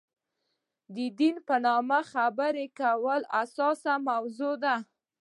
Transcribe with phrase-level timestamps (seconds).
[1.19, 4.75] دین په نامه خبرې کول حساسه موضوع ده.